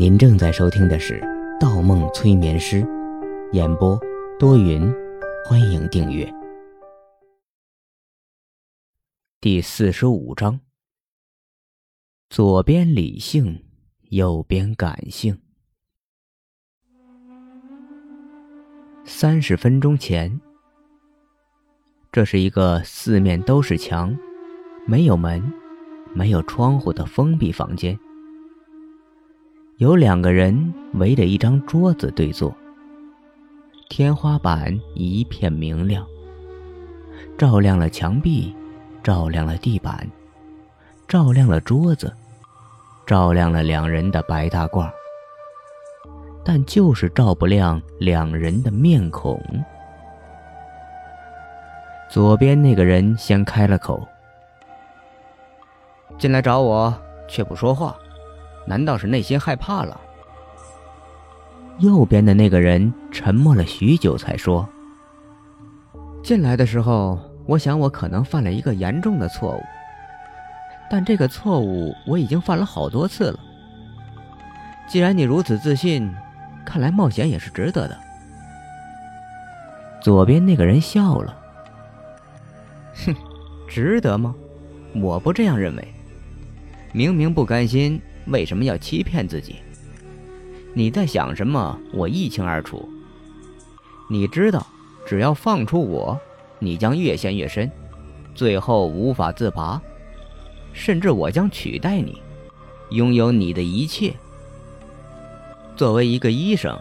[0.00, 1.20] 您正在收听的是
[1.60, 2.80] 《盗梦催眠师》，
[3.52, 4.00] 演播
[4.38, 4.90] 多云，
[5.44, 6.26] 欢迎订阅。
[9.42, 10.58] 第四十五章：
[12.30, 13.62] 左边理性，
[14.08, 15.38] 右边感性。
[19.04, 20.40] 三十分钟前，
[22.10, 24.16] 这是一个四面都是墙、
[24.86, 25.52] 没有门、
[26.14, 28.00] 没有窗户的封闭房间。
[29.80, 32.54] 有两个人围着一张桌子对坐，
[33.88, 36.06] 天花板一片明亮，
[37.38, 38.54] 照亮了墙壁，
[39.02, 40.06] 照亮了地板，
[41.08, 42.14] 照亮了桌子，
[43.06, 44.90] 照亮了两人的白大褂，
[46.44, 49.42] 但就是照不亮两人的面孔。
[52.10, 54.06] 左边那个人先开了口
[56.20, 56.94] ：“进来找我，
[57.26, 57.96] 却不说话。”
[58.70, 60.00] 难道是内心害怕了？
[61.80, 64.68] 右边的那个人沉默了许久，才说
[66.22, 69.62] ：“进来的时候，我想我可能犯了一个严重的错误，
[70.88, 73.40] 但这个错误我已经犯了好多次了。
[74.86, 76.08] 既然你如此自信，
[76.64, 77.98] 看来冒险也是值得的。”
[80.00, 81.36] 左边那个人笑了
[83.04, 83.16] ：“哼，
[83.66, 84.32] 值得吗？
[84.94, 85.88] 我不这样认为。
[86.92, 89.56] 明明不甘心。”为什么要欺骗自己？
[90.72, 91.78] 你在想什么？
[91.92, 92.88] 我一清二楚。
[94.08, 94.66] 你知道，
[95.06, 96.18] 只要放出我，
[96.58, 97.70] 你将越陷越深，
[98.34, 99.80] 最后无法自拔，
[100.72, 102.20] 甚至我将取代你，
[102.90, 104.14] 拥有你的一切。
[105.76, 106.78] 作为一个医生，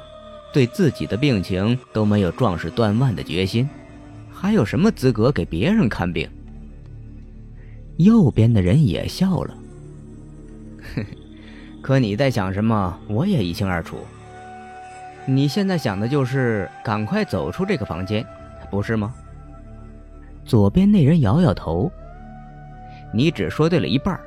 [0.54, 3.68] 对自己的病情都没有壮士断腕的决心，
[4.32, 6.30] 还有什么资格给别人看病？
[7.98, 9.58] 右边的人也笑了，
[11.82, 12.98] 可你在想什么？
[13.08, 13.98] 我也一清二楚。
[15.26, 18.26] 你现在想的就是赶快走出这个房间，
[18.70, 19.14] 不是吗？
[20.46, 21.92] 左边那人摇摇头。
[23.14, 24.20] 你只说对了一半。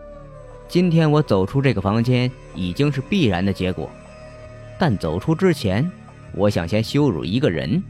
[0.68, 3.90] 今天我走出这个房间已经是必然的结果，
[4.78, 5.90] 但走出之前，
[6.34, 7.82] 我想先羞辱一个人。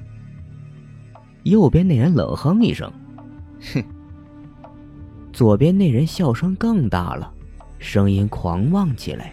[1.45, 2.93] 右边那人冷哼一声，
[3.72, 3.84] 哼。
[5.33, 7.33] 左边那人笑声更大了，
[7.78, 9.33] 声音狂妄起来。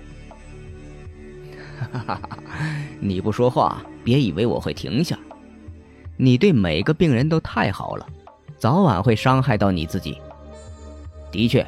[1.79, 2.37] 哈哈哈！
[2.99, 5.17] 你不说话，别以为我会停下。
[6.17, 8.05] 你对每个病人都太好了，
[8.57, 10.19] 早晚会伤害到你自己。
[11.31, 11.65] 的确，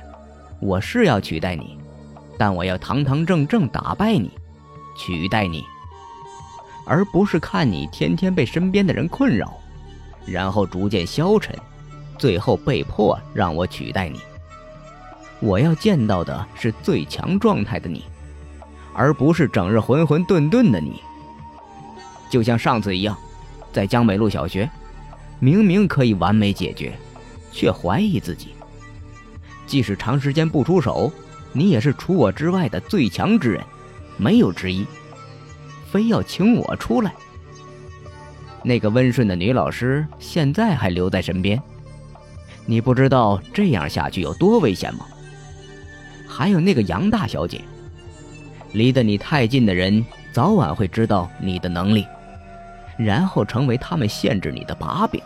[0.59, 1.77] 我是要取代你，
[2.37, 4.29] 但我要堂堂正正打败你，
[4.97, 5.63] 取代你，
[6.85, 9.53] 而不是看你天天被身边的人困扰，
[10.25, 11.55] 然后逐渐消沉，
[12.17, 14.19] 最后被迫让我取代你。
[15.39, 18.03] 我要见到的是最强状态的你。
[18.93, 21.01] 而不是整日浑浑沌沌的你，
[22.29, 23.17] 就像上次一样，
[23.71, 24.69] 在江北路小学，
[25.39, 26.93] 明明可以完美解决，
[27.51, 28.49] 却怀疑自己。
[29.65, 31.11] 即使长时间不出手，
[31.53, 33.63] 你也是除我之外的最强之人，
[34.17, 34.85] 没有之一。
[35.89, 37.13] 非要请我出来。
[38.63, 41.61] 那个温顺的女老师现在还留在身边，
[42.65, 45.05] 你不知道这样下去有多危险吗？
[46.27, 47.61] 还有那个杨大小姐。
[48.73, 52.07] 离得你太近的人，早晚会知道你的能力，
[52.97, 55.21] 然后成为他们限制你的把柄。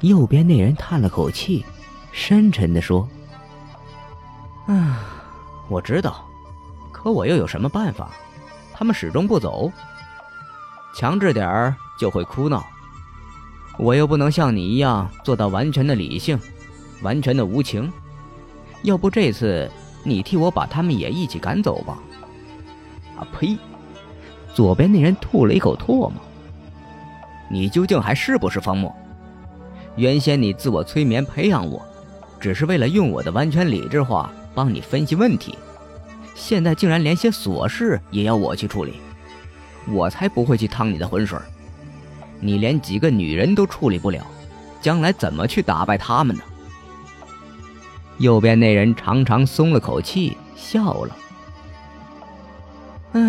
[0.00, 1.64] 右边那人叹了口气，
[2.12, 3.08] 深沉地说
[4.66, 5.00] ：“啊，
[5.68, 6.24] 我知道，
[6.92, 8.10] 可我又有什么办法？
[8.72, 9.70] 他们始终不走，
[10.96, 12.64] 强制点儿就会哭闹。
[13.78, 16.38] 我又不能像你一样做到完全的理性，
[17.02, 17.90] 完全的无情。
[18.82, 19.70] 要不这次
[20.02, 21.96] 你替我把他们也一起赶走吧。”
[23.24, 23.56] 呸！
[24.54, 26.12] 左边那人吐了一口唾沫。
[27.50, 28.94] 你究竟还是不是方墨？
[29.96, 31.80] 原先你自我催眠培养我，
[32.40, 35.56] 只是为了用我的完全理智化帮你分析问题，
[36.34, 38.94] 现在竟然连些琐事也要我去处理，
[39.88, 41.38] 我才不会去趟你的浑水。
[42.40, 44.26] 你连几个女人都处理不了，
[44.80, 46.42] 将来怎么去打败他们呢？
[48.18, 51.16] 右边那人长长松了口气，笑了。
[53.14, 53.20] 唉，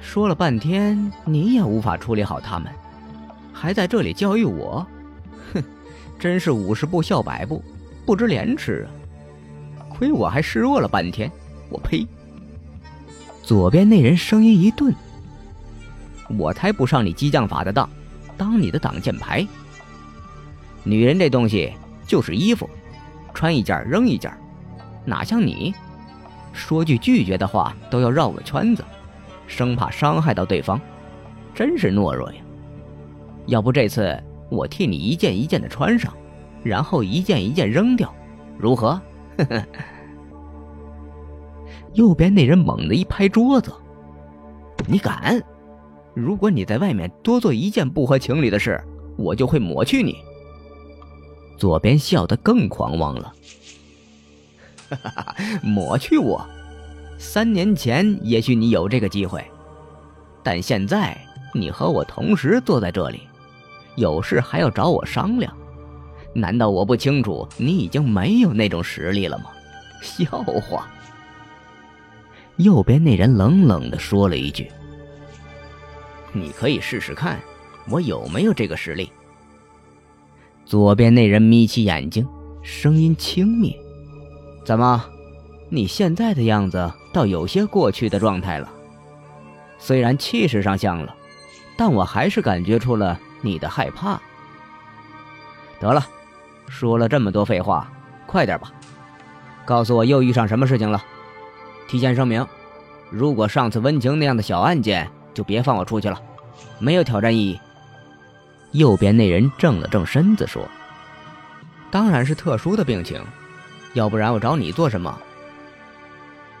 [0.00, 2.72] 说了半天，你也无法处理好他们，
[3.52, 4.84] 还在这里教育我，
[5.54, 5.62] 哼，
[6.18, 7.62] 真是五十步笑百步，
[8.04, 8.90] 不知廉耻啊！
[9.88, 11.30] 亏我还示弱了半天，
[11.68, 12.04] 我呸！
[13.44, 14.92] 左边那人声音一顿，
[16.36, 17.88] 我才不上你激将法的当，
[18.36, 19.46] 当你的挡箭牌。
[20.82, 21.72] 女人这东西
[22.08, 22.68] 就是衣服，
[23.32, 24.36] 穿一件扔一件，
[25.04, 25.72] 哪像你，
[26.52, 28.84] 说句拒绝的话都要绕个圈子。
[29.46, 30.80] 生怕伤害到对方，
[31.54, 32.40] 真是懦弱呀！
[33.46, 34.16] 要不这次
[34.50, 36.12] 我替你一件一件的穿上，
[36.62, 38.14] 然后一件一件扔掉，
[38.58, 39.00] 如何？
[39.38, 39.64] 呵呵。
[41.94, 43.72] 右边那人猛地一拍桌子
[44.88, 45.42] ：“你敢！
[46.14, 48.82] 如果你在外面多做一件不合情理的事，
[49.16, 50.16] 我就会抹去你。”
[51.58, 53.34] 左边笑得更狂妄了
[54.88, 56.44] ：“哈哈哈，抹去我！
[57.22, 59.42] 三年前也许你有这个机会，
[60.42, 61.16] 但现在
[61.54, 63.20] 你和我同时坐在这里，
[63.94, 65.56] 有事还要找我商量，
[66.34, 69.44] 难道我不清楚你已经没有那种实力了吗？
[70.02, 70.90] 笑话！”
[72.58, 74.68] 右边那人冷冷地说了一句
[76.34, 77.40] ：“你可以试试看，
[77.88, 79.08] 我有没有这个实力。”
[80.66, 82.26] 左边那人眯起眼睛，
[82.64, 83.76] 声音轻蔑
[84.66, 85.04] ：“怎么，
[85.70, 88.68] 你现在的样子倒有些过去的状态了？
[89.78, 91.14] 虽然气势上像了，
[91.76, 94.20] 但我还是感觉出了你的害怕。
[95.78, 96.06] 得了，
[96.68, 97.90] 说了这么多废话，
[98.26, 98.72] 快点吧，
[99.64, 101.04] 告诉我又遇上什么事情了。”
[101.88, 102.46] 提前声明，
[103.10, 106.18] 如果上次温情那样的小案件，就别放我出去了，
[106.78, 107.60] 没有挑战意义。
[108.70, 110.66] 右边那人正了正身子说
[111.90, 113.20] ：“当然是特殊的病情，
[113.92, 115.18] 要不然我找你做什么？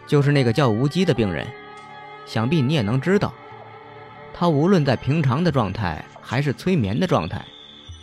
[0.06, 1.46] 就是那个叫无机的病人，
[2.26, 3.32] 想必你也能知道，
[4.34, 7.44] 他无论在平常的状态还是催眠的状态，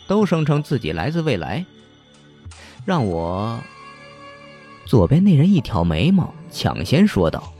[0.08, 1.66] 都声称自己来自未来，
[2.86, 3.60] 让我……”
[4.86, 7.54] 左边那人一挑眉毛，抢先说道：“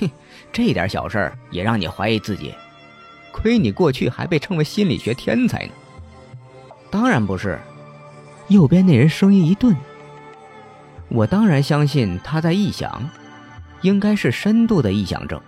[0.00, 0.10] 哼，
[0.52, 2.52] 这点小事也让你怀疑自己？
[3.32, 5.72] 亏你过去还被称为心理学天才呢。
[6.90, 7.58] ”“当然不是。”
[8.48, 9.74] 右边那人声音一顿
[11.14, 13.08] ，“我当然相信他在臆想，
[13.82, 15.38] 应该是深度的臆想症，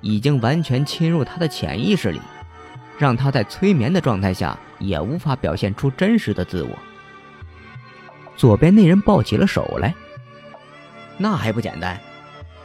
[0.00, 2.20] 已经完全侵入他的潜意识里，
[2.98, 6.70] 让他在催眠的状态下也无法表现出真实的自我。”
[8.36, 9.94] 左边那人抱起了手来，
[11.18, 12.00] 那还不简单？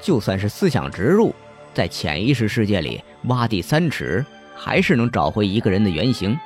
[0.01, 1.35] 就算是思想植入，
[1.73, 4.25] 在潜意识世界里挖地三尺，
[4.55, 6.37] 还是能找回一个人的原型。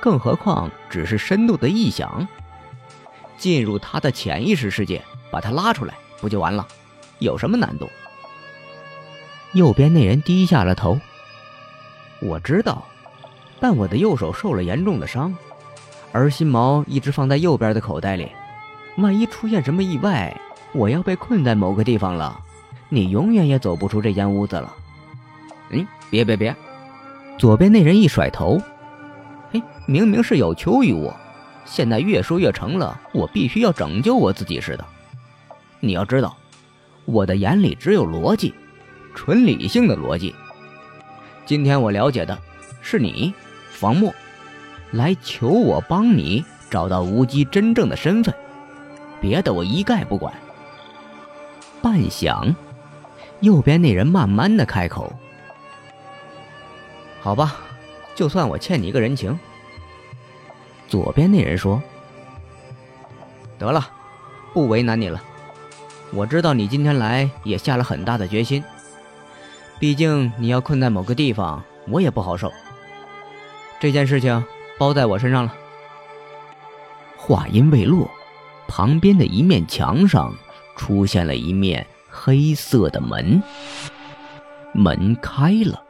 [0.00, 2.26] 更何况只是深度的臆想，
[3.36, 6.66] 进入他的潜意识世界，把他拉出来，不就完了？
[7.18, 7.88] 有什么难度？
[9.52, 10.98] 右边那人低下了头。
[12.20, 12.84] 我知道，
[13.60, 15.34] 但我的右手受了严重的伤。
[16.12, 18.28] 而心毛一直放在右边的口袋里，
[18.98, 20.36] 万一出现什么意外，
[20.72, 22.40] 我要被困在某个地方了，
[22.88, 24.72] 你永远也走不出这间屋子了。
[25.70, 26.54] 嗯，别别别！
[27.36, 28.60] 左边那人一甩头，
[29.50, 31.12] 嘿，明明是有求于我，
[31.64, 34.84] 现在越说越成了我必须要拯救我自己似的。
[35.80, 36.36] 你要知道，
[37.04, 38.54] 我的眼里只有逻辑，
[39.14, 40.34] 纯理性的逻辑。
[41.46, 42.38] 今天我了解的
[42.80, 43.34] 是你，
[43.70, 44.14] 房默。
[44.92, 48.32] 来求我帮你找到无机真正的身份，
[49.20, 50.32] 别的我一概不管。
[51.82, 52.54] 半晌，
[53.40, 55.12] 右边那人慢慢的开口
[57.20, 57.56] ：“好吧，
[58.14, 59.38] 就算我欠你一个人情。”
[60.94, 61.82] 左边那人说
[63.58, 63.84] ：“得了，
[64.52, 65.20] 不为难你了。
[66.12, 68.62] 我知道你今天来也下了很大的决心，
[69.80, 72.52] 毕竟你要困在某个地方，我也不好受。
[73.80, 74.44] 这件事情。”
[74.78, 75.54] 包在我身上了。
[77.16, 78.08] 话音未落，
[78.68, 80.32] 旁边的一面墙上
[80.76, 83.42] 出现了一面黑色的门，
[84.72, 85.82] 门开了。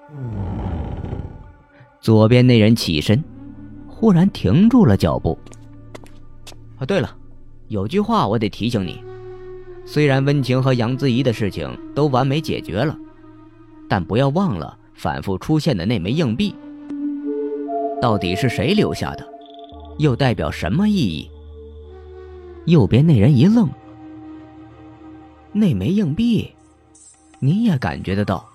[2.00, 3.23] 左边那人起身，
[4.05, 5.39] 忽然停住了脚步。
[6.77, 7.17] 啊，对了，
[7.69, 9.03] 有句话我得提醒你：
[9.87, 12.95] 虽然温情和杨子怡的事情都完美解决了，
[13.89, 16.55] 但不要忘了反复出现的那枚硬币。
[17.99, 19.27] 到底是谁留下的？
[19.97, 21.31] 又代表什么意义？
[22.67, 23.67] 右边那人一愣。
[25.51, 26.53] 那枚硬币，
[27.39, 28.47] 你也感觉得到？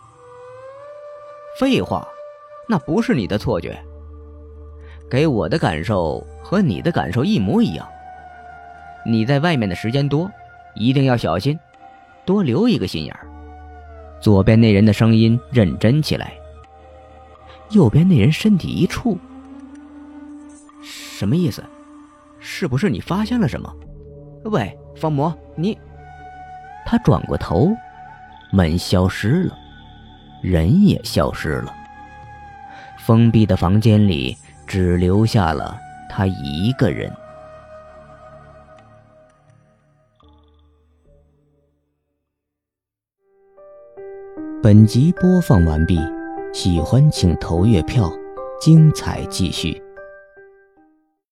[1.60, 2.08] 废话，
[2.68, 3.84] 那不是你的错觉。
[5.09, 7.87] 给我的感受和你的感受一模一样。
[9.05, 10.29] 你在外面的时间多，
[10.75, 11.57] 一定要小心，
[12.25, 13.27] 多留一个心眼儿。
[14.21, 16.33] 左边那人的声音认真起来。
[17.69, 19.17] 右边那人身体一触。
[20.83, 21.63] 什么意思？
[22.39, 23.73] 是不是你发现了什么？
[24.45, 25.77] 喂，方魔，你……
[26.85, 27.71] 他转过头，
[28.51, 29.57] 门消失了，
[30.41, 31.73] 人也消失了。
[32.97, 34.35] 封闭的房间里
[34.69, 35.75] 只留下了
[36.07, 37.11] 他一个人。
[44.61, 45.99] 本集播放完毕，
[46.53, 48.11] 喜欢请投月票，
[48.61, 49.81] 精彩继续。